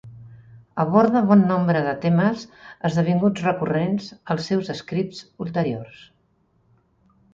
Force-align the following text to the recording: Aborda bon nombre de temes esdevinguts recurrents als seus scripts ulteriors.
Aborda 0.83 1.21
bon 1.31 1.43
nombre 1.49 1.83
de 1.87 1.91
temes 2.07 2.45
esdevinguts 2.89 3.45
recurrents 3.49 4.09
als 4.37 4.49
seus 4.53 4.73
scripts 4.81 5.21
ulteriors. 5.47 6.05